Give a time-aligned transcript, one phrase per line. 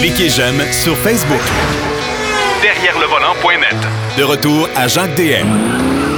[0.00, 1.40] Cliquez j'aime sur Facebook.
[2.62, 3.76] Derrière le volant.net.
[4.18, 5.46] De retour à Jacques DM.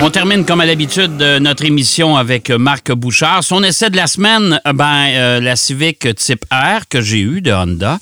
[0.02, 3.42] On termine comme à l'habitude de notre émission avec Marc Bouchard.
[3.42, 7.40] Son essai de la semaine, euh, ben, euh, la Civic type R que j'ai eu
[7.40, 7.98] de Honda.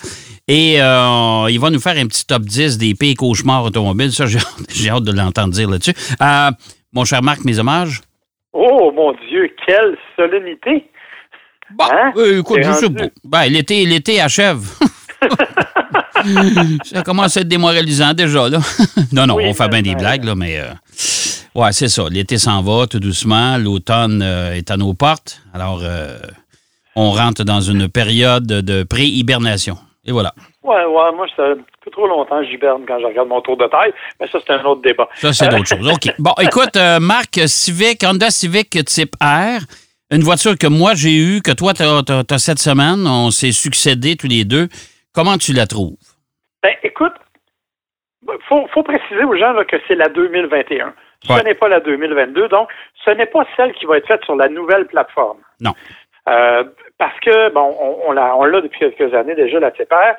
[0.48, 4.12] Et euh, il va nous faire un petit top 10 des pires cauchemars automobiles.
[4.12, 4.38] Ça, j'ai
[4.90, 5.94] hâte de l'entendre dire là-dessus.
[6.92, 8.00] mon cher Marc, mes hommages.
[8.52, 10.84] Oh mon Dieu, quelle solennité!
[11.76, 12.12] Bon, hein?
[12.38, 13.04] écoute, je sais pas.
[13.24, 14.60] Ben, l'été achève.
[16.84, 18.58] ça commence à être démoralisant déjà, là.
[19.12, 20.58] non, non, on fait bien des blagues, là, mais.
[20.58, 20.72] Euh,
[21.54, 22.04] ouais, c'est ça.
[22.10, 23.56] L'été s'en va tout doucement.
[23.58, 25.40] L'automne euh, est à nos portes.
[25.52, 26.18] Alors, euh,
[26.96, 29.76] on rentre dans une période de pré-hibernation.
[30.06, 30.34] Et voilà.
[30.62, 31.42] Ouais, ouais, moi, ça
[31.82, 34.52] fait trop longtemps que j'hiberne quand je regarde mon tour de taille, mais ça, c'est
[34.52, 35.08] un autre débat.
[35.16, 35.88] Ça, c'est d'autres choses.
[35.88, 36.14] OK.
[36.18, 39.60] Bon, écoute, Marc, Civic, Honda Civic type R,
[40.14, 44.16] une voiture que moi, j'ai eue, que toi, tu as, cette semaine, on s'est succédé
[44.16, 44.68] tous les deux.
[45.12, 45.96] Comment tu la trouves?
[46.62, 47.12] Ben, écoute,
[48.26, 50.94] il faut, préciser aux gens que c'est la 2021.
[51.26, 52.68] Ce n'est pas la 2022, donc
[53.04, 55.38] ce n'est pas celle qui va être faite sur la nouvelle plateforme.
[55.60, 55.72] Non.
[56.28, 56.64] Euh,
[56.98, 60.16] parce que, bon, on, on l'a depuis quelques années déjà, la TPR.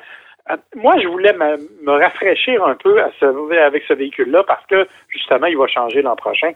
[0.50, 5.56] Euh, moi, je voulais me, rafraîchir un peu avec ce véhicule-là parce que, justement, il
[5.56, 6.52] va changer l'an prochain.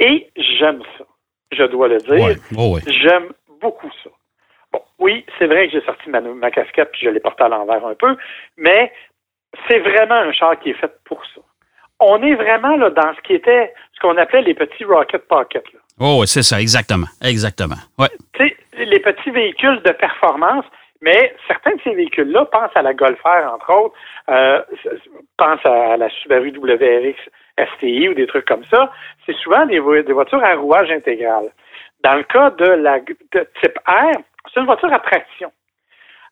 [0.00, 1.04] Et j'aime ça.
[1.52, 2.36] Je dois le dire.
[2.56, 4.10] Oh, j'aime beaucoup ça.
[4.72, 7.48] Bon, oui, c'est vrai que j'ai sorti ma, ma casquette puis je l'ai portée à
[7.48, 8.16] l'envers un peu,
[8.56, 8.92] mais
[9.66, 11.40] c'est vraiment un char qui est fait pour ça.
[12.00, 15.64] On est vraiment là dans ce qui était ce qu'on appelait les petits rocket pockets.
[15.98, 17.08] Oh, c'est ça, exactement.
[17.24, 17.80] Exactement.
[17.98, 18.08] Ouais.
[18.34, 20.64] Tu sais, les petits véhicules de performance,
[21.00, 23.94] mais certains de ces véhicules-là pensent à la Golf R, entre autres,
[24.28, 24.62] euh,
[25.36, 27.16] pensent à la Subaru WRX
[27.74, 28.90] STI ou des trucs comme ça.
[29.26, 31.50] C'est souvent des, des voitures à rouage intégral.
[32.04, 34.18] Dans le cas de la de type R,
[34.52, 35.50] c'est une voiture à traction.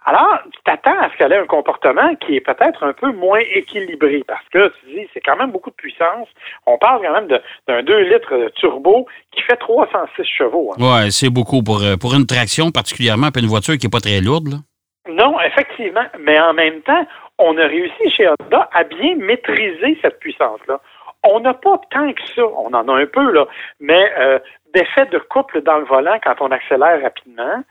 [0.08, 3.40] Alors, tu t'attends à ce qu'elle ait un comportement qui est peut-être un peu moins
[3.54, 6.28] équilibré parce que tu dis, c'est quand même beaucoup de puissance.
[6.64, 7.26] On parle quand même
[7.66, 10.72] d'un 2 litres turbo qui fait 306 chevaux.
[10.72, 10.76] Hein.
[10.78, 13.98] Oui, c'est beaucoup pour, euh, pour une traction, particulièrement pour une voiture qui n'est pas
[13.98, 14.60] très lourde.
[15.08, 16.06] Non, effectivement.
[16.20, 17.04] Mais en même temps,
[17.38, 20.80] on a réussi chez Honda à bien maîtriser cette puissance-là.
[21.28, 22.42] On n'a pas tant que ça.
[22.44, 23.46] On en a un peu, là.
[23.80, 24.38] Mais euh,
[24.74, 27.62] d'effet de couple dans le volant quand on accélère rapidement.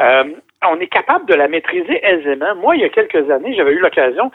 [0.00, 0.24] Euh,
[0.66, 2.54] on est capable de la maîtriser aisément.
[2.56, 4.30] Moi, il y a quelques années, j'avais eu l'occasion,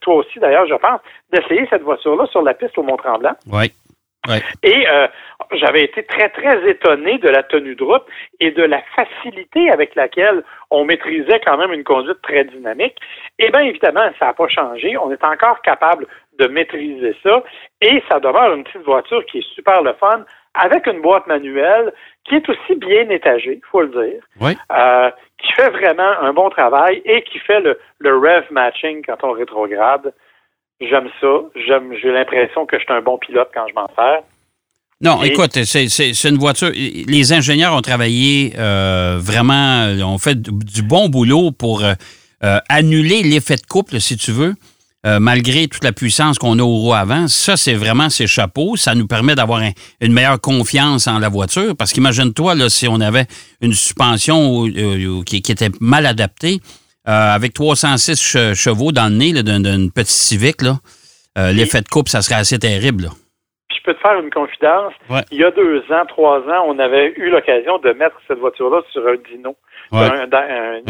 [0.00, 1.00] toi aussi d'ailleurs, je pense,
[1.32, 3.34] d'essayer cette voiture-là sur la piste au Mont-Tremblant.
[3.52, 3.72] Oui.
[4.62, 5.08] Et euh,
[5.52, 8.04] j'avais été très, très étonné de la tenue de route
[8.38, 12.96] et de la facilité avec laquelle on maîtrisait quand même une conduite très dynamique.
[13.38, 14.96] Et bien évidemment, ça n'a pas changé.
[14.98, 16.06] On est encore capable
[16.40, 17.42] de maîtriser ça.
[17.80, 20.24] Et ça demeure une petite voiture qui est super le fun,
[20.54, 21.92] avec une boîte manuelle
[22.28, 24.22] qui est aussi bien étagée, il faut le dire,
[24.72, 29.22] euh, qui fait vraiment un bon travail et qui fait le, le rev matching quand
[29.22, 30.12] on rétrograde.
[30.80, 31.42] J'aime ça.
[31.54, 34.22] J'aime, j'ai l'impression que je suis un bon pilote quand je m'en sers.
[35.02, 36.70] Non, écoute, c'est, une voiture.
[36.74, 43.56] Les ingénieurs ont travaillé euh, vraiment, ont fait du bon boulot pour euh, annuler l'effet
[43.56, 44.54] de couple, si tu veux.
[45.06, 48.76] Euh, malgré toute la puissance qu'on a au roues avant, ça, c'est vraiment ses chapeaux.
[48.76, 49.62] Ça nous permet d'avoir
[50.02, 51.74] une meilleure confiance en la voiture.
[51.78, 53.24] Parce qu'imagine-toi, là, si on avait
[53.62, 56.58] une suspension euh, qui, était mal adaptée,
[57.08, 60.76] euh, avec 306 chevaux dans le nez d'une petite Civic, là,
[61.50, 63.08] l'effet de coupe, ça serait assez terrible.
[63.74, 64.92] Je peux te faire une confidence.
[65.30, 68.82] Il y a deux ans, trois ans, on avait eu l'occasion de mettre cette voiture-là
[68.92, 69.56] sur un Dino.
[69.92, 70.26] Un,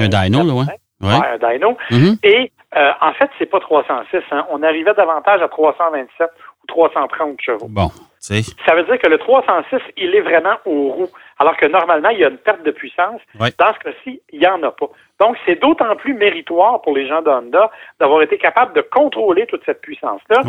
[0.08, 0.64] Dino, là, oui.
[1.00, 1.14] Ouais.
[1.14, 1.78] un Dino.
[1.90, 2.18] Mm-hmm.
[2.24, 4.18] Et euh, en fait, c'est pas 306.
[4.30, 4.46] Hein.
[4.50, 6.30] On arrivait davantage à 327
[6.62, 7.66] ou 330 chevaux.
[7.68, 12.10] Bon, Ça veut dire que le 306, il est vraiment au roue, alors que normalement,
[12.10, 13.20] il y a une perte de puissance.
[13.34, 14.86] Dans ce cas-ci, il n'y en a pas.
[15.18, 19.64] Donc, c'est d'autant plus méritoire pour les gens d'Honda d'avoir été capable de contrôler toute
[19.64, 20.42] cette puissance-là.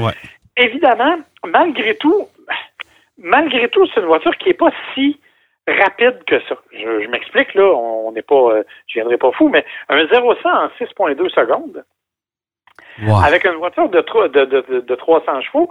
[0.57, 2.27] Évidemment, malgré tout,
[3.17, 5.19] malgré tout, c'est une voiture qui n'est pas si
[5.67, 6.55] rapide que ça.
[6.73, 10.49] Je, m'explique, là, on n'est pas, euh, je viendrai pas fou, mais un 0 100
[10.49, 11.83] en 6,2 secondes,
[13.23, 15.69] avec une voiture de, de, de, 300 chevaux,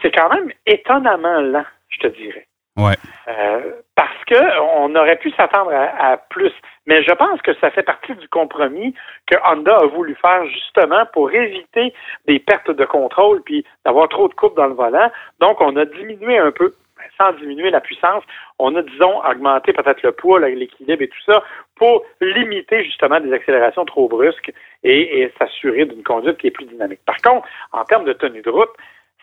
[0.00, 2.46] c'est quand même étonnamment lent, je te dirais.
[2.76, 2.94] Ouais.
[3.28, 6.52] Euh, parce que on aurait pu s'attendre à, plus.
[6.86, 8.94] Mais je pense que ça fait partie du compromis
[9.26, 11.92] que Honda a voulu faire justement pour éviter
[12.26, 15.10] des pertes de contrôle puis d'avoir trop de coupe dans le volant.
[15.40, 16.74] Donc, on a diminué un peu
[17.18, 18.24] sans diminuer la puissance,
[18.58, 21.42] on a, disons, augmenté peut-être le poids, l'équilibre et tout ça
[21.76, 24.52] pour limiter justement des accélérations trop brusques
[24.84, 27.00] et, s'assurer d'une conduite qui est plus dynamique.
[27.04, 28.70] Par contre, en termes de tenue de route,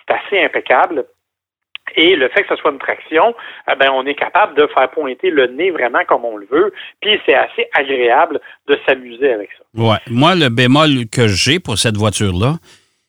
[0.07, 1.05] c'est assez impeccable.
[1.95, 3.33] Et le fait que ce soit une traction,
[3.71, 6.73] eh ben, on est capable de faire pointer le nez vraiment comme on le veut.
[7.01, 9.63] Puis c'est assez agréable de s'amuser avec ça.
[9.81, 9.97] Ouais.
[10.07, 12.55] Moi, le bémol que j'ai pour cette voiture-là,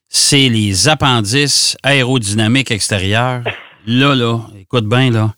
[0.09, 3.43] c'est les appendices aérodynamiques extérieurs.
[3.87, 5.31] là, là, écoute bien, là.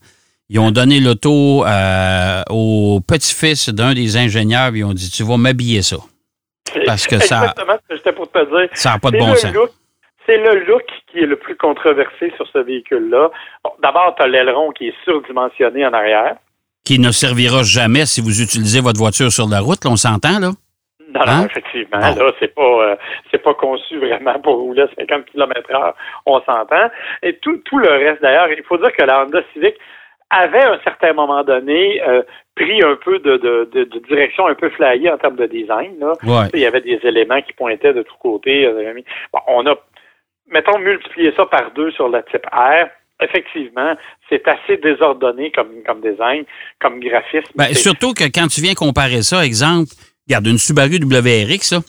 [0.49, 5.39] Ils ont donné l'auto euh, au petit-fils d'un des ingénieurs, ils ont dit Tu vas
[5.39, 5.97] m'habiller ça.
[6.85, 7.41] Parce que ça.
[7.41, 8.69] Exactement ce que j'étais pour te dire.
[8.75, 9.53] Ça n'a pas de bon sens.
[10.27, 13.31] C'est le look qui est le plus controversé sur ce véhicule-là.
[13.83, 16.37] D'abord, tu as l'aileron qui est surdimensionné en arrière.
[16.85, 20.39] Qui ne servira jamais si vous utilisez votre voiture sur la route, là, on s'entend,
[20.39, 20.50] là?
[21.12, 21.47] Non, non, hein?
[21.47, 21.99] effectivement.
[21.99, 22.97] Là, c'est pas euh,
[23.31, 25.94] c'est pas conçu vraiment pour rouler à 50 km heure,
[26.26, 26.91] on s'entend.
[27.23, 29.75] Et tout, tout le reste, d'ailleurs, il faut dire que la Honda Civic
[30.31, 32.23] avait à un certain moment donné euh,
[32.55, 35.99] pris un peu de, de, de, direction un peu flyée en termes de design.
[36.00, 36.14] Là.
[36.55, 38.65] Il y avait des éléments qui pointaient de tous côtés.
[38.65, 38.94] Euh,
[39.32, 39.75] bon, on a
[40.53, 42.87] mettons, multiplier ça par deux sur le type R,
[43.20, 43.94] effectivement,
[44.29, 46.44] c'est assez désordonné comme, comme design,
[46.81, 47.50] comme graphisme.
[47.55, 49.91] Ben, surtout que quand tu viens comparer ça, exemple,
[50.27, 51.81] regarde, une Subaru WRX, là,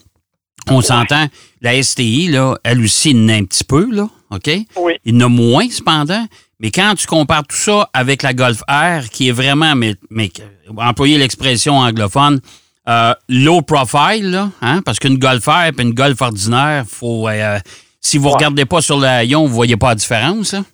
[0.70, 1.26] on s'entend,
[1.60, 4.50] la STI, là, elle aussi, il un petit peu, là, OK?
[4.76, 4.94] Oui.
[5.04, 6.26] Il en a moins, cependant.
[6.60, 10.30] Mais quand tu compares tout ça avec la Golf R, qui est vraiment, mais, mais
[10.76, 12.40] employer l'expression anglophone,
[12.88, 17.58] euh, low profile, là, hein, parce qu'une Golf R et une Golf ordinaire, faut, euh,
[18.00, 20.54] si vous ne regardez pas sur le haillon, vous ne voyez pas la différence.
[20.54, 20.64] Hein?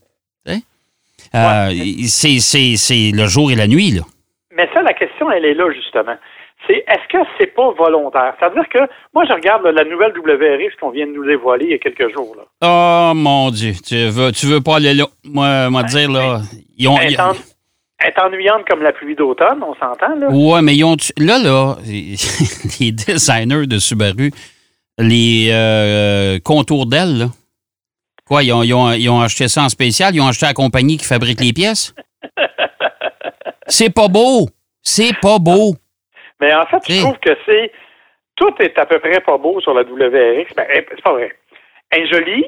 [1.34, 1.70] Euh,
[2.06, 3.92] c'est le jour et la nuit.
[3.92, 4.02] Là.
[4.56, 6.16] Mais ça, la question, elle est là, justement.
[6.70, 8.34] C'est est-ce que c'est pas volontaire?
[8.38, 8.78] C'est-à-dire que
[9.12, 12.12] moi, je regarde la nouvelle WRX qu'on vient de nous dévoiler il y a quelques
[12.14, 12.36] jours.
[12.36, 12.44] Là.
[12.62, 15.06] Oh mon Dieu, tu veux, tu veux pas aller là.
[15.24, 16.42] Moi, moi dire là.
[16.78, 20.28] Ils ont, elle, est ennuyante comme la pluie d'automne, on s'entend, là?
[20.30, 20.96] Ouais, mais ils ont.
[21.18, 24.30] Là, là, les designers de Subaru,
[24.98, 27.28] les euh, contours d'ailes,
[28.30, 30.14] Quoi, ils ont, acheté ça en spécial?
[30.14, 31.92] Ils ont acheté la compagnie qui fabrique les pièces?
[33.66, 34.48] C'est pas beau!
[34.82, 35.74] C'est pas beau!
[36.40, 37.72] Mais en fait, je trouve que c'est.
[38.36, 40.54] Tout est à peu près pas beau sur la WRX.
[40.56, 41.36] Ben, eh, c'est pas vrai.
[41.92, 42.46] Un joli,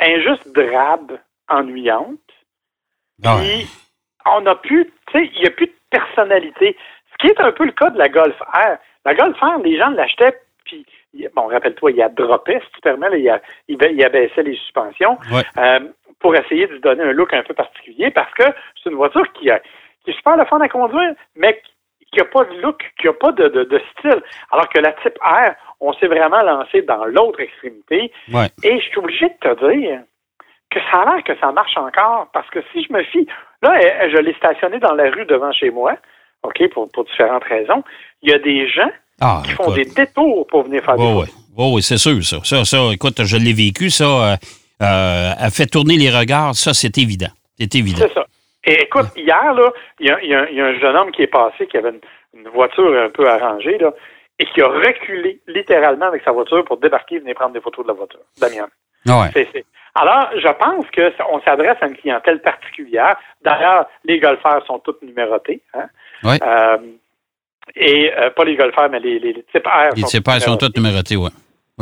[0.00, 2.18] un juste drabe, ennuyante.
[3.24, 3.66] Ah puis,
[4.24, 4.86] on n'a plus.
[5.08, 6.76] Tu sais, il n'y a plus de personnalité.
[7.12, 8.76] Ce qui est un peu le cas de la Golf R.
[9.04, 10.84] La Golf R, les gens l'achetaient, puis
[11.34, 15.18] bon, rappelle-toi, il a droppé, si tu permets, il, a, il, abaissait les suspensions
[15.58, 15.80] euh,
[16.18, 18.44] pour essayer de lui donner un look un peu particulier parce que
[18.82, 19.60] c'est une voiture qui, a,
[20.04, 21.60] qui est super le fun à conduire, mais
[22.12, 24.22] qui n'a pas de look, qui n'a pas de, style.
[24.50, 28.12] Alors que la type R, on s'est vraiment lancé dans l'autre extrémité.
[28.62, 30.00] Et je suis obligé de te dire
[30.70, 33.26] que ça a l'air que ça marche encore parce que si je me fie,
[33.62, 35.96] là, je l'ai stationné dans la rue devant chez moi,
[36.42, 37.82] OK, pour, pour différentes raisons.
[38.22, 41.26] Il y a des gens ah, qui font des détours pour venir faire des oui.
[41.56, 42.38] oui, c'est sûr, ça.
[42.44, 44.04] Ça, ça, écoute, je l'ai vécu, ça.
[44.04, 44.36] Euh,
[44.82, 47.30] euh, a fait tourner les regards, ça, c'est évident.
[47.58, 47.98] C'est évident.
[48.02, 48.26] C'est ça.
[48.66, 49.70] Et écoute, hier, là,
[50.00, 51.92] il y, a, un jeune homme qui est passé, qui avait
[52.34, 53.92] une, voiture un peu arrangée, là,
[54.38, 57.86] et qui a reculé littéralement avec sa voiture pour débarquer et venir prendre des photos
[57.86, 58.20] de la voiture.
[58.38, 58.68] Damien.
[59.08, 59.28] Ah
[59.94, 63.16] Alors, je pense qu'on s'adresse à une clientèle particulière.
[63.42, 65.62] D'ailleurs, les golfeurs sont tous numérotés.
[65.74, 65.86] Hein?
[66.24, 66.36] Oui.
[66.42, 66.78] Euh,
[67.74, 69.94] et euh, pas les golfeurs, mais les, les, types R.
[69.94, 71.30] Les types R sont tous numérotés, oui.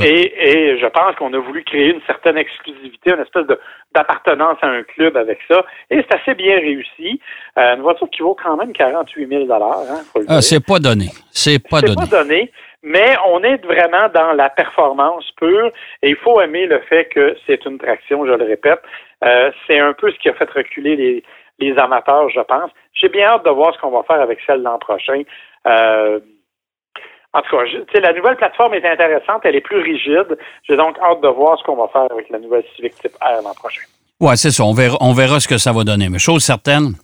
[0.02, 3.46] Et, et, je pense qu'on a voulu créer une certaine exclusivité, une espèce
[3.94, 5.64] d'appartenance à un club avec ça.
[5.88, 7.20] Et c'est assez bien réussi.
[7.56, 11.10] Euh, une voiture qui vaut quand même 48 000 hein, ah, C'est pas donné.
[11.30, 11.94] C'est pas donné.
[11.96, 12.52] C'est pas donné.
[12.82, 15.70] Mais on est vraiment dans la performance pure
[16.02, 18.80] et il faut aimer le fait que c'est une traction, je le répète.
[19.24, 21.24] Euh, c'est un peu ce qui a fait reculer les,
[21.60, 22.70] les amateurs, je pense.
[22.92, 25.22] J'ai bien hâte de voir ce qu'on va faire avec celle l'an prochain.
[25.66, 26.20] Euh,
[27.34, 30.38] en tout cas, la nouvelle plateforme est intéressante, elle est plus rigide.
[30.68, 33.42] J'ai donc hâte de voir ce qu'on va faire avec la nouvelle Civic Type R
[33.42, 33.82] l'an prochain.
[34.20, 34.62] Oui, c'est ça.
[34.62, 36.08] On verra, on verra ce que ça va donner.
[36.08, 36.94] Mais chose certaine,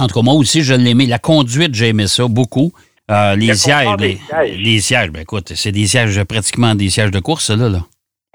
[0.00, 1.06] en tout cas, moi aussi, je l'ai aimé.
[1.06, 2.70] La conduite, j'ai aimé ça beaucoup.
[3.10, 7.50] Euh, les, sièges, les, sièges, ben écoute, c'est des sièges, pratiquement des sièges de course,
[7.50, 7.68] là.
[7.68, 7.78] là.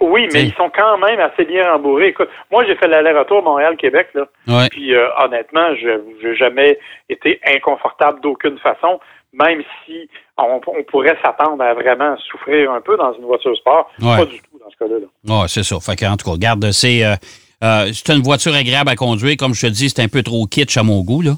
[0.01, 2.09] Oui, mais ils sont quand même assez bien rembourrés.
[2.09, 4.67] Écoute, moi, j'ai fait l'aller-retour Montréal-Québec, là.
[4.69, 6.77] Puis, euh, honnêtement, je n'ai jamais
[7.09, 8.99] été inconfortable d'aucune façon
[9.33, 10.59] même si on,
[10.89, 13.89] pourrait s'attendre à vraiment souffrir un peu dans une voiture sport.
[13.99, 14.95] Pas du tout dans ce cas-là.
[15.27, 15.79] Oui, c'est ça.
[15.79, 17.15] Fait en tout cas, regarde, euh,
[17.63, 19.35] euh, c'est une voiture agréable à conduire.
[19.37, 21.21] Comme je te dis, c'est un peu trop kitsch à mon goût.
[21.21, 21.33] Là.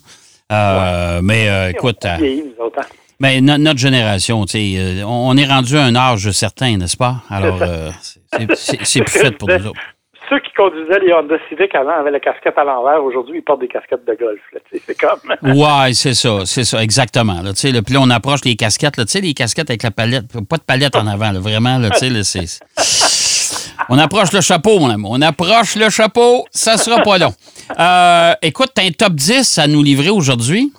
[0.52, 2.06] Euh, mais écoute.
[3.20, 7.18] mais notre génération, on est rendu à un âge certain, n'est-ce pas?
[7.30, 7.60] Alors,
[8.56, 9.80] c'est plus fait pour nous autres
[10.32, 13.04] ceux qui conduisaient les Honda Civic avant avaient la casquette à l'envers.
[13.04, 14.40] Aujourd'hui, ils portent des casquettes de golf.
[14.72, 15.20] C'est comme.
[15.58, 17.42] ouais, c'est ça, c'est ça, exactement.
[17.42, 18.96] Là, là, puis là, on approche les casquettes.
[18.96, 21.34] Là, les casquettes avec la palette, pas de palette en avant.
[21.34, 22.46] vraiment, là, c'est.
[23.90, 25.04] On approche le chapeau, mon ami.
[25.06, 26.46] On approche le chapeau.
[26.52, 27.34] Ça sera pas long.
[27.78, 30.72] Euh, écoute, tu un top 10 à nous livrer aujourd'hui?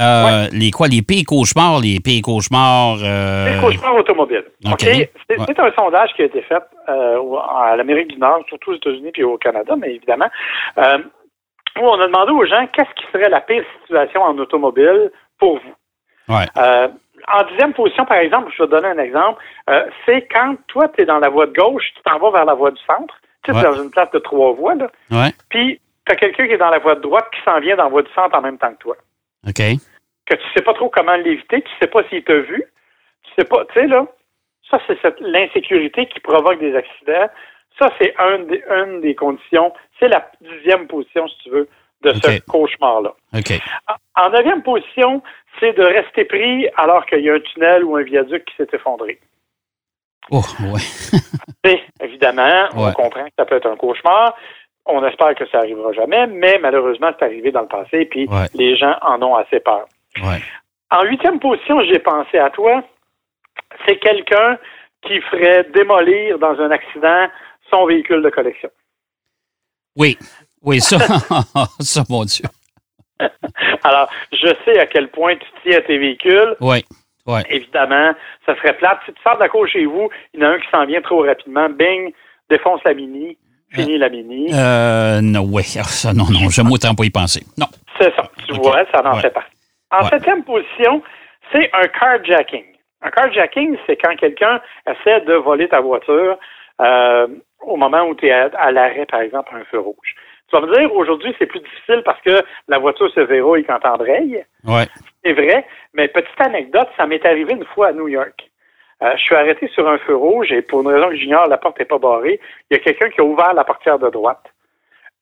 [0.00, 2.98] Euh, les quoi, les pays cauchemars, les pays cauchemars.
[3.02, 3.54] Euh...
[3.54, 4.44] Les cauchemars automobiles.
[4.64, 4.80] OK.
[5.28, 9.10] C'est un sondage qui a été fait euh, à l'Amérique du Nord, surtout aux États-Unis
[9.12, 10.28] puis au Canada, mais évidemment.
[10.78, 10.98] Euh,
[11.78, 15.58] où on a demandé aux gens qu'est-ce qui serait la pire situation en automobile pour
[15.58, 16.34] vous.
[16.34, 16.46] Ouais.
[16.56, 16.88] Euh,
[17.32, 19.42] en dixième position, par exemple, je vais te donner un exemple,
[20.06, 22.54] c'est quand toi, tu es dans la voie de gauche, tu t'en vas vers la
[22.54, 23.14] voie du centre,
[23.44, 24.88] tu es dans une place de trois voies, là,
[25.50, 27.84] puis tu as quelqu'un qui est dans la voie de droite qui s'en vient dans
[27.84, 28.96] la voie du centre en même temps que toi.
[29.46, 29.62] OK.
[30.30, 32.64] Que tu sais pas trop comment l'éviter, tu sais pas s'il t'a vu,
[33.24, 34.06] tu sais pas, tu sais, là,
[34.70, 37.28] ça, c'est l'insécurité qui provoque des accidents.
[37.78, 41.68] Ça, c'est un des, une des conditions, c'est la dixième position, si tu veux,
[42.02, 42.36] de okay.
[42.36, 43.14] ce cauchemar-là.
[44.16, 45.20] En neuvième position,
[45.58, 48.68] c'est de rester pris alors qu'il y a un tunnel ou un viaduc qui s'est
[48.72, 49.18] effondré.
[50.30, 50.42] Oh,
[51.64, 51.82] ouais.
[52.00, 52.88] évidemment, ouais.
[52.88, 54.36] on comprend que ça peut être un cauchemar.
[54.86, 58.46] On espère que ça arrivera jamais, mais malheureusement, c'est arrivé dans le passé, puis ouais.
[58.54, 59.86] les gens en ont assez peur.
[60.18, 60.42] Ouais.
[60.90, 62.82] En huitième position, j'ai pensé à toi.
[63.86, 64.58] C'est quelqu'un
[65.06, 67.28] qui ferait démolir dans un accident
[67.70, 68.70] son véhicule de collection.
[69.96, 70.18] Oui,
[70.62, 70.98] oui, ça,
[71.80, 72.44] ça, mon Dieu.
[73.84, 76.56] Alors, je sais à quel point tu tiens à tes véhicules.
[76.60, 76.84] Oui.
[77.26, 77.42] Ouais.
[77.50, 78.12] Évidemment,
[78.46, 78.98] ça serait plate.
[79.06, 80.86] Si tu sors de la cour chez vous, il y en a un qui s'en
[80.86, 82.12] vient trop rapidement, bing,
[82.48, 83.36] défonce la mini,
[83.70, 84.48] fini euh, la mini.
[84.52, 85.62] Euh, non, oui.
[85.64, 87.42] Ça, non, non, j'aime autant pas y penser.
[87.58, 87.66] Non.
[87.98, 88.30] C'est ça.
[88.46, 88.62] Tu okay.
[88.62, 89.20] vois, ça en ouais.
[89.20, 89.49] fait partie.
[89.90, 90.08] En ouais.
[90.08, 91.02] septième position,
[91.52, 92.64] c'est un carjacking.
[93.02, 96.38] Un carjacking, c'est quand quelqu'un essaie de voler ta voiture
[96.80, 97.26] euh,
[97.60, 100.14] au moment où tu es à, à l'arrêt, par exemple, à un feu rouge.
[100.48, 103.78] Tu vas me dire, aujourd'hui, c'est plus difficile parce que la voiture se verrouille quand
[103.78, 104.44] t'embrayes.
[104.64, 104.86] Ouais.
[105.24, 108.50] C'est vrai, mais petite anecdote, ça m'est arrivé une fois à New York.
[109.02, 111.56] Euh, je suis arrêté sur un feu rouge et pour une raison que j'ignore, la
[111.56, 112.40] porte n'est pas barrée.
[112.70, 114.44] Il y a quelqu'un qui a ouvert la portière de droite.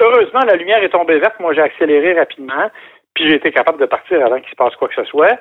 [0.01, 1.39] Heureusement, la lumière est tombée verte.
[1.41, 2.71] Moi, j'ai accéléré rapidement,
[3.19, 5.39] puis j'ai été capable de partir avant qu'il se passe quoi que ce soit.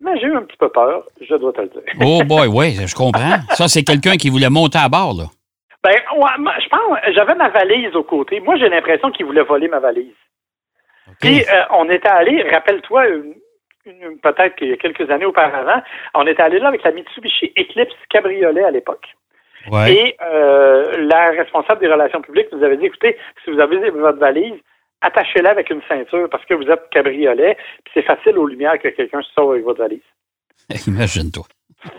[0.00, 1.82] Mais j'ai eu un petit peu peur, je dois te le dire.
[2.00, 3.38] Oh boy, oui, je comprends.
[3.50, 5.24] Ça, c'est quelqu'un qui voulait monter à bord, là.
[5.82, 8.40] Ben, ouais, je pense, j'avais ma valise au côté.
[8.40, 10.14] Moi, j'ai l'impression qu'il voulait voler ma valise.
[11.08, 11.16] Okay.
[11.20, 13.04] Puis, euh, on était allé, rappelle-toi,
[14.22, 15.82] peut-être qu'il y a quelques années auparavant,
[16.14, 19.06] on était allé là avec la Mitsubishi Eclipse Cabriolet à l'époque.
[19.70, 19.92] Ouais.
[19.92, 24.18] Et euh, la responsable des relations publiques nous avait dit, écoutez, si vous avez votre
[24.18, 24.60] valise,
[25.00, 28.88] attachez-la avec une ceinture parce que vous êtes cabriolet, puis c'est facile aux lumières que
[28.88, 30.00] quelqu'un se sauve avec votre valise.
[30.86, 31.44] Imagine-toi.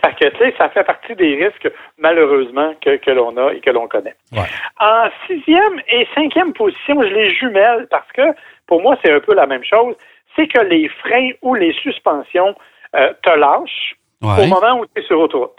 [0.04, 3.60] Fait que, tu sais, ça fait partie des risques, malheureusement, que, que l'on a et
[3.60, 4.16] que l'on connaît.
[4.32, 4.46] Ouais.
[4.80, 8.34] En sixième et cinquième position, je les jumelle parce que,
[8.66, 9.94] pour moi, c'est un peu la même chose.
[10.36, 12.54] C'est que les freins ou les suspensions
[12.96, 14.44] euh, te lâchent ouais.
[14.44, 15.58] au moment où tu es sur autoroute.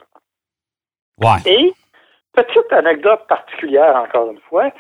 [1.19, 1.39] Ouais.
[1.46, 1.74] Et,
[2.34, 4.72] petite anecdote particulière, encore une fois,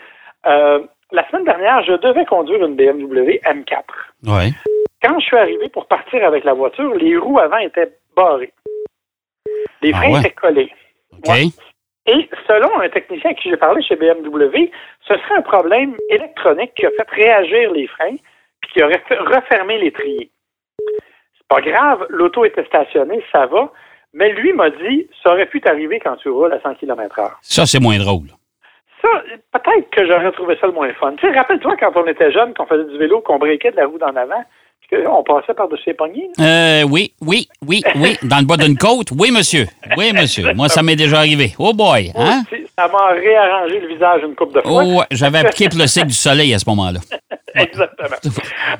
[0.45, 3.83] euh, la semaine dernière, je devais conduire une BMW M4.
[4.27, 4.51] Ouais.
[5.01, 8.53] Quand je suis arrivé pour partir avec la voiture, les roues avant étaient barrées.
[9.81, 10.19] Les freins ah ouais?
[10.19, 10.71] étaient collés.
[11.27, 11.45] Ouais.
[12.05, 14.69] Et selon un technicien à qui j'ai parlé chez BMW,
[15.07, 18.15] ce serait un problème électronique qui a fait réagir les freins
[18.61, 20.31] puis qui aurait fait refermer l'étrier.
[20.77, 23.71] C'est pas grave, l'auto était stationnée, ça va,
[24.13, 27.31] mais lui m'a dit, ça aurait pu t'arriver quand tu roules à 100 km/h.
[27.41, 28.27] Ça, c'est moins drôle.
[29.01, 29.07] Ça,
[29.53, 31.13] peut-être que j'aurais trouvé ça le moins fun.
[31.17, 33.85] Tu sais, rappelle-toi quand on était jeune, qu'on faisait du vélo, qu'on briquait de la
[33.87, 34.43] roue d'en avant,
[34.91, 36.29] on passait par-dessus les poignées.
[36.39, 38.17] Euh, oui, oui, oui, oui.
[38.23, 39.65] Dans le bas d'une côte, oui, monsieur.
[39.97, 40.53] Oui, monsieur.
[40.53, 41.53] Moi, ça m'est déjà arrivé.
[41.59, 42.41] Oh boy, hein?
[42.77, 44.83] Ça m'a réarrangé le visage une coupe de fois.
[44.83, 46.99] Oh, j'avais appliqué pour le cycle du soleil à ce moment-là.
[47.55, 48.15] Exactement.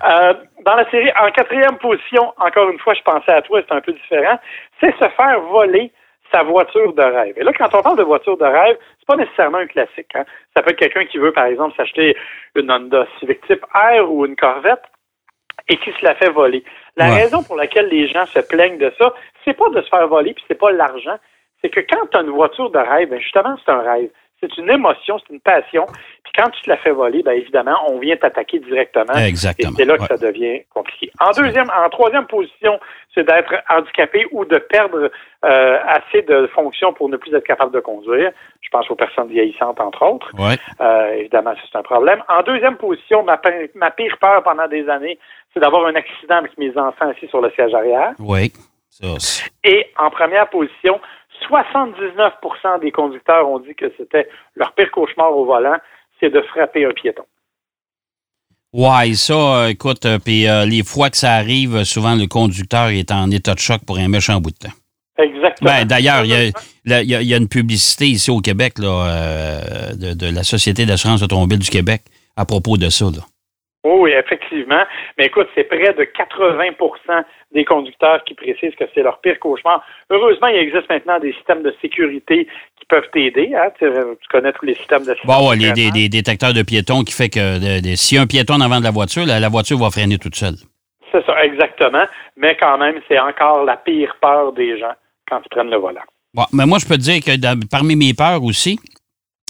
[0.09, 0.33] Euh,
[0.65, 3.81] dans la série, en quatrième position, encore une fois, je pensais à toi, c'est un
[3.81, 4.39] peu différent,
[4.79, 5.91] c'est se faire voler
[6.31, 7.33] sa voiture de rêve.
[7.37, 10.11] Et là, quand on parle de voiture de rêve, c'est pas nécessairement un classique.
[10.15, 10.25] Hein?
[10.55, 12.15] Ça peut être quelqu'un qui veut, par exemple, s'acheter
[12.55, 14.83] une Honda Civic Type R ou une Corvette
[15.67, 16.63] et qui se la fait voler.
[16.97, 17.23] La ouais.
[17.23, 19.13] raison pour laquelle les gens se plaignent de ça,
[19.45, 21.17] c'est pas de se faire voler, puis c'est pas l'argent.
[21.61, 24.09] C'est que quand tu as une voiture de rêve, ben justement, c'est un rêve.
[24.41, 25.85] C'est une émotion, c'est une passion.
[26.23, 29.13] Puis quand tu te la fais voler, ben évidemment, on vient t'attaquer directement.
[29.15, 29.71] Exactement.
[29.71, 30.07] Et c'est là que ouais.
[30.07, 31.11] ça devient compliqué.
[31.19, 32.79] En deuxième, en troisième position,
[33.13, 35.11] c'est d'être handicapé ou de perdre
[35.45, 38.31] euh, assez de fonctions pour ne plus être capable de conduire.
[38.61, 40.31] Je pense aux personnes vieillissantes, entre autres.
[40.37, 40.55] Ouais.
[40.79, 42.23] Euh, évidemment, c'est un problème.
[42.29, 43.41] En deuxième position, ma,
[43.75, 45.17] ma pire peur pendant des années,
[45.53, 48.13] c'est d'avoir un accident avec mes enfants assis sur le siège arrière.
[48.19, 48.53] Oui.
[49.63, 50.99] Et en première position,
[51.47, 55.77] 79% des conducteurs ont dit que c'était leur pire cauchemar au volant,
[56.19, 57.25] c'est de frapper un piéton.
[58.71, 62.89] Ouais, ça, euh, écoute, euh, puis euh, les fois que ça arrive, souvent le conducteur
[62.89, 64.73] est en état de choc pour un méchant bout de temps.
[65.17, 65.71] Exactement.
[65.71, 66.53] Ben, D'ailleurs, il
[66.85, 71.69] y, a, une publicité ici au Québec là, de, de, la Société d'assurance automobile du
[71.69, 72.03] Québec
[72.37, 73.05] à propos de ça.
[73.05, 73.23] Là.
[73.85, 74.83] Oui, effectivement.
[75.17, 79.83] Mais écoute, c'est près de 80% des conducteurs qui précisent que c'est leur pire cauchemar.
[80.09, 82.45] Heureusement, il existe maintenant des systèmes de sécurité
[82.77, 83.51] qui peuvent t'aider.
[83.55, 83.69] Hein?
[83.79, 83.87] Tu,
[84.29, 85.27] connais tous les systèmes de sécurité.
[85.27, 88.79] Bon, ouais, les, des, détecteurs de piétons qui fait que si un piéton en avant
[88.79, 90.55] de la voiture, la, voiture va freiner toute seule.
[91.13, 92.03] C'est ça, exactement.
[92.35, 94.93] Mais quand même, c'est encore la pire peur des gens
[95.29, 96.01] quand ils prennent le volant.
[96.33, 98.77] Bon, mais moi, je peux te dire que parmi mes peurs aussi,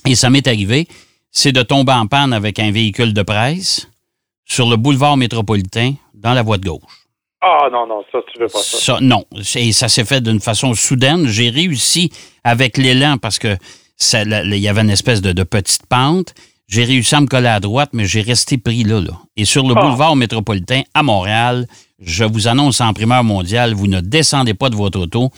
[0.07, 0.85] et ça m'est arrivé,
[1.31, 3.89] c'est de tomber en panne avec un véhicule de presse
[4.49, 6.81] sur le boulevard métropolitain dans la voie de gauche.
[7.41, 8.97] Ah non, non, ça, tu veux pas ça.
[8.99, 9.23] non,
[9.55, 11.27] et ça s'est fait d'une façon soudaine.
[11.27, 12.11] J'ai réussi
[12.43, 13.55] avec l'élan parce que
[14.13, 16.33] il y avait une espèce de, petite pente.
[16.67, 19.13] J'ai réussi à me coller à droite, mais j'ai resté pris là, là.
[19.37, 19.81] Et sur le ah.
[19.81, 21.65] boulevard métropolitain à Montréal,
[21.99, 25.31] je vous annonce en primeur mondiale, vous ne descendez pas de votre auto.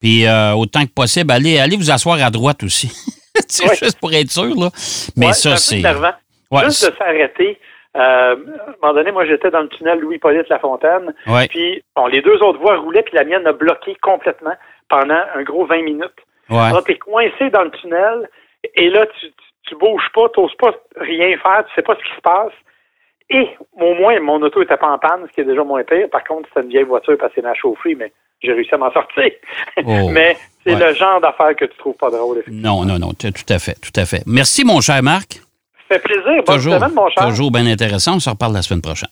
[0.00, 2.90] Puis euh, autant que possible, allez, allez vous asseoir à droite aussi.
[3.48, 4.70] c'est juste pour être sûr, là.
[5.16, 5.82] Mais ça, c'est.
[5.82, 7.58] Juste de s'arrêter
[7.98, 8.36] euh, à un
[8.80, 11.14] moment donné, moi, j'étais dans le tunnel Louis-Polyte Lafontaine.
[11.48, 14.54] Puis, bon, les deux autres voies roulaient, puis la mienne a bloqué complètement
[14.88, 16.12] pendant un gros 20 minutes.
[16.48, 16.58] Ouais.
[16.58, 18.28] Alors, t'es coincé dans le tunnel,
[18.74, 19.26] et là, tu,
[19.68, 22.52] tu, bouges pas, t'oses pas rien faire, tu sais pas ce qui se passe.
[23.30, 26.08] Et, au moins, mon auto était pas en panne, ce qui est déjà moins pire.
[26.10, 28.92] Par contre, c'était une vieille voiture parce qu'elle a chauffé, mais j'ai réussi à m'en
[28.92, 29.30] sortir.
[29.84, 30.08] Oh.
[30.12, 32.42] mais c'est le genre d'affaire que tu trouves pas drôle.
[32.46, 34.22] Non, non, non, tout à fait, tout à fait.
[34.26, 35.40] Merci, mon cher Marc
[35.88, 36.42] fait plaisir.
[36.46, 37.28] Bonne toujours, semaine, mon cher.
[37.28, 38.16] Toujours bien intéressant.
[38.16, 39.10] On se reparle la semaine prochaine.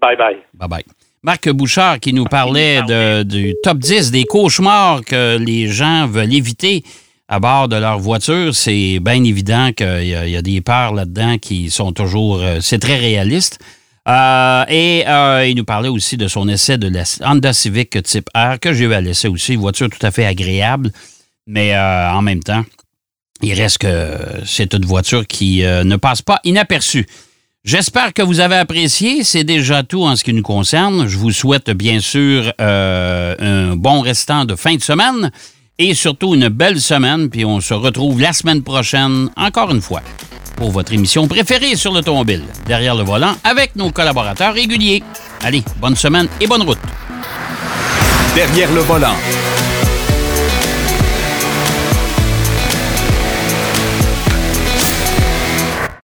[0.00, 0.36] Bye bye.
[0.54, 0.84] Bye bye.
[1.22, 6.32] Marc Bouchard qui nous parlait de, du top 10 des cauchemars que les gens veulent
[6.32, 6.82] éviter
[7.28, 8.54] à bord de leur voiture.
[8.54, 12.40] C'est bien évident qu'il y, a des peurs là-dedans qui sont toujours...
[12.40, 13.58] Euh, c'est très réaliste.
[14.08, 18.30] Euh, et euh, il nous parlait aussi de son essai de la Honda Civic type
[18.34, 19.54] R que j'ai eu à laisser aussi.
[19.54, 20.90] Une voiture tout à fait agréable,
[21.46, 22.64] mais en même temps,
[23.42, 27.06] il reste que c'est une voiture qui euh, ne passe pas inaperçue.
[27.62, 29.22] J'espère que vous avez apprécié.
[29.22, 31.06] C'est déjà tout en ce qui nous concerne.
[31.06, 35.30] Je vous souhaite bien sûr euh, un bon restant de fin de semaine
[35.78, 37.28] et surtout une belle semaine.
[37.28, 40.00] Puis on se retrouve la semaine prochaine, encore une fois,
[40.56, 45.02] pour votre émission préférée sur l'automobile, derrière le volant, avec nos collaborateurs réguliers.
[45.42, 46.78] Allez, bonne semaine et bonne route.
[48.34, 49.16] Derrière le volant.